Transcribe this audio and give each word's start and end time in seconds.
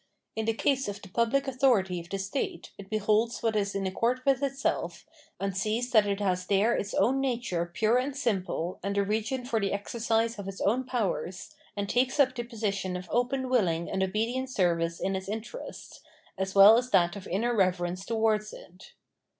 In 0.35 0.45
the 0.45 0.53
case 0.55 0.87
of 0.87 0.99
the 0.99 1.09
pubhc 1.09 1.47
authority 1.47 1.99
of 1.99 2.09
the 2.09 2.17
state, 2.17 2.71
it 2.79 2.89
beholds 2.89 3.43
what 3.43 3.55
is 3.55 3.75
in 3.75 3.85
accord 3.85 4.19
with 4.25 4.41
itself, 4.41 5.05
and 5.39 5.55
sees 5.55 5.91
that 5.91 6.07
it 6.07 6.19
has 6.19 6.47
there 6.47 6.75
its 6.75 6.95
own 6.95 7.21
nature 7.21 7.67
pure 7.71 7.99
and 7.99 8.15
simple 8.17 8.79
and 8.81 8.95
the 8.95 9.03
region 9.03 9.45
for 9.45 9.59
the 9.59 9.71
exercise 9.71 10.39
of 10.39 10.47
its 10.47 10.59
own 10.59 10.85
powers, 10.85 11.53
and 11.77 11.87
takes 11.87 12.19
up 12.19 12.33
the 12.33 12.41
position 12.41 12.97
of 12.97 13.09
open 13.11 13.47
willing 13.47 13.91
and 13.91 14.01
obedient 14.01 14.49
service 14.49 14.99
in 14.99 15.15
its 15.15 15.29
interests, 15.29 15.99
as 16.35 16.55
well 16.55 16.79
as 16.79 16.89
that 16.89 17.15
of 17.15 17.27
inner 17.27 17.55
reverence 17.55 18.03
towards 18.03 18.53
it. 18.53 18.93